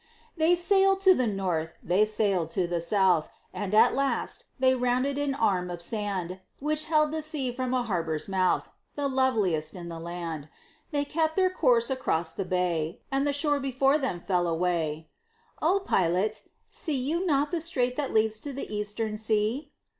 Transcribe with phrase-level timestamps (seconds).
[0.35, 5.19] They sailed to the North they sailed to the South And at last they rounded
[5.19, 9.89] an arm of sand Which held the sea from a harbor's mouth The loveliest in
[9.89, 10.49] the land;
[10.89, 15.07] They kept their course across the bay, And the shore before them fell away:
[15.61, 19.71] "O Pilot, see you not the strait that leads to the Eastern Sea?"